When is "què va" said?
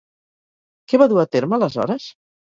0.93-1.09